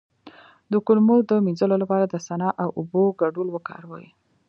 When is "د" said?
0.71-0.73, 1.29-1.31, 2.07-2.15